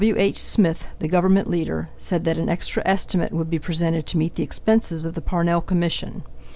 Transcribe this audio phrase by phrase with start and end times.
[0.03, 0.39] W.H.
[0.39, 4.41] Smith, the Government leader, said that an extra estimate would be presented to meet the
[4.41, 6.23] expenses of the Parnell Commission.